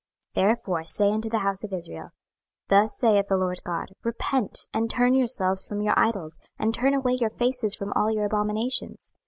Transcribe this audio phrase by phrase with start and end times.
[0.33, 2.09] 26:014:006 Therefore say unto the house of Israel,
[2.69, 7.13] Thus saith the Lord GOD; Repent, and turn yourselves from your idols; and turn away
[7.21, 9.13] your faces from all your abominations.